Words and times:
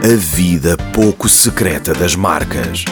A 0.00 0.14
vida 0.14 0.76
pouco 0.94 1.28
secreta 1.28 1.92
das 1.92 2.14
marcas. 2.14 2.84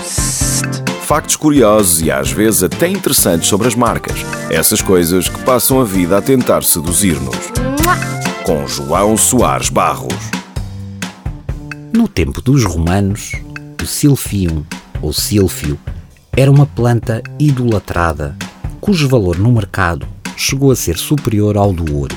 Factos 1.03 1.37
curiosos 1.37 2.03
e 2.03 2.11
às 2.11 2.33
vezes 2.33 2.65
até 2.65 2.89
interessantes 2.89 3.49
sobre 3.49 3.69
as 3.69 3.77
marcas. 3.77 4.19
Essas 4.51 4.83
coisas 4.83 5.29
que 5.29 5.39
passam 5.45 5.81
a 5.81 5.85
vida 5.85 6.19
a 6.19 6.21
tentar 6.21 6.65
seduzir-nos. 6.65 7.37
Com 8.43 8.67
João 8.67 9.17
Soares 9.17 9.69
Barros. 9.69 10.15
No 11.93 12.09
tempo 12.09 12.43
dos 12.43 12.65
romanos, 12.65 13.35
o 13.81 13.87
silfium, 13.87 14.65
ou 15.01 15.13
sílfio, 15.13 15.79
era 16.37 16.51
uma 16.51 16.67
planta 16.67 17.23
idolatrada, 17.39 18.37
cujo 18.81 19.09
valor 19.09 19.39
no 19.39 19.53
mercado 19.53 20.09
chegou 20.37 20.73
a 20.73 20.77
ser 20.77 20.97
superior 20.99 21.57
ao 21.57 21.73
do 21.73 21.97
ouro. 21.97 22.17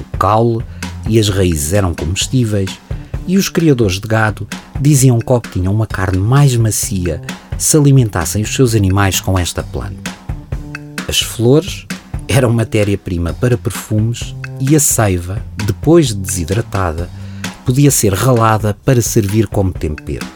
O 0.00 0.18
caule 0.18 0.64
e 1.08 1.16
as 1.20 1.28
raízes 1.28 1.72
eram 1.72 1.94
comestíveis, 1.94 2.76
e 3.26 3.36
os 3.36 3.48
criadores 3.48 3.98
de 4.00 4.06
gado 4.06 4.46
diziam 4.80 5.18
que 5.18 5.32
obtinham 5.32 5.72
uma 5.72 5.86
carne 5.86 6.18
mais 6.18 6.56
macia 6.56 7.20
se 7.58 7.76
alimentassem 7.76 8.42
os 8.42 8.54
seus 8.54 8.74
animais 8.74 9.20
com 9.20 9.38
esta 9.38 9.62
planta. 9.62 10.12
As 11.08 11.20
flores 11.20 11.86
eram 12.28 12.52
matéria-prima 12.52 13.32
para 13.32 13.56
perfumes 13.56 14.34
e 14.60 14.74
a 14.74 14.80
seiva, 14.80 15.42
depois 15.64 16.08
de 16.08 16.14
desidratada, 16.14 17.08
podia 17.64 17.90
ser 17.90 18.12
ralada 18.12 18.76
para 18.84 19.00
servir 19.00 19.46
como 19.46 19.72
tempero. 19.72 20.26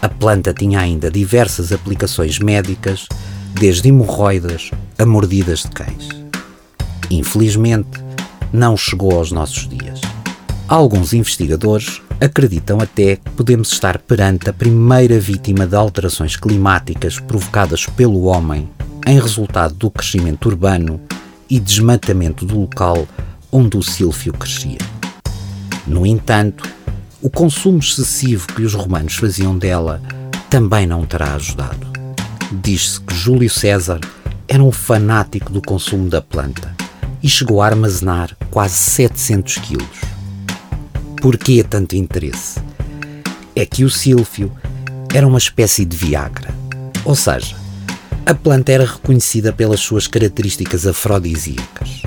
A 0.00 0.08
planta 0.08 0.54
tinha 0.54 0.80
ainda 0.80 1.10
diversas 1.10 1.72
aplicações 1.72 2.38
médicas, 2.38 3.06
desde 3.54 3.88
hemorroidas 3.88 4.70
a 4.96 5.04
mordidas 5.04 5.62
de 5.62 5.70
cães. 5.70 6.08
Infelizmente, 7.10 7.88
não 8.52 8.76
chegou 8.76 9.16
aos 9.16 9.32
nossos 9.32 9.68
dias. 9.68 10.07
Alguns 10.68 11.14
investigadores 11.14 12.02
acreditam 12.20 12.78
até 12.78 13.16
que 13.16 13.30
podemos 13.30 13.72
estar 13.72 13.96
perante 13.98 14.50
a 14.50 14.52
primeira 14.52 15.18
vítima 15.18 15.66
de 15.66 15.74
alterações 15.74 16.36
climáticas 16.36 17.18
provocadas 17.18 17.86
pelo 17.86 18.24
homem 18.24 18.68
em 19.06 19.18
resultado 19.18 19.72
do 19.72 19.90
crescimento 19.90 20.46
urbano 20.46 21.00
e 21.48 21.58
desmatamento 21.58 22.44
do 22.44 22.60
local 22.60 23.08
onde 23.50 23.78
o 23.78 23.82
sílfio 23.82 24.34
crescia. 24.34 24.76
No 25.86 26.04
entanto, 26.04 26.68
o 27.22 27.30
consumo 27.30 27.78
excessivo 27.78 28.46
que 28.48 28.60
os 28.60 28.74
romanos 28.74 29.14
faziam 29.14 29.56
dela 29.56 30.02
também 30.50 30.86
não 30.86 31.06
terá 31.06 31.34
ajudado. 31.34 31.86
Diz-se 32.52 33.00
que 33.00 33.14
Júlio 33.14 33.48
César 33.48 34.00
era 34.46 34.62
um 34.62 34.70
fanático 34.70 35.50
do 35.50 35.62
consumo 35.62 36.10
da 36.10 36.20
planta 36.20 36.76
e 37.22 37.28
chegou 37.28 37.62
a 37.62 37.66
armazenar 37.66 38.36
quase 38.50 38.74
700 38.74 39.56
quilos. 39.56 40.07
Porquê 41.20 41.64
tanto 41.64 41.96
interesse? 41.96 42.60
É 43.54 43.66
que 43.66 43.82
o 43.82 43.90
sílfio 43.90 44.52
era 45.12 45.26
uma 45.26 45.38
espécie 45.38 45.84
de 45.84 45.96
Viagra, 45.96 46.54
ou 47.04 47.16
seja, 47.16 47.56
a 48.24 48.34
planta 48.34 48.70
era 48.70 48.84
reconhecida 48.84 49.52
pelas 49.52 49.80
suas 49.80 50.06
características 50.06 50.86
afrodisíacas. 50.86 52.02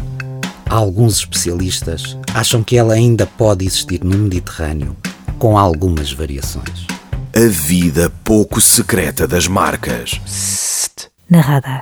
Alguns 0.69 1.17
especialistas 1.17 2.17
acham 2.33 2.63
que 2.63 2.77
ela 2.77 2.93
ainda 2.93 3.25
pode 3.25 3.65
existir 3.65 4.01
no 4.03 4.17
Mediterrâneo, 4.17 4.95
com 5.37 5.57
algumas 5.57 6.13
variações. 6.13 6.87
A 7.35 7.47
vida 7.49 8.09
pouco 8.23 8.61
secreta 8.61 9.27
das 9.27 9.47
marcas. 9.47 10.21
Na 11.29 11.41
radar. 11.41 11.81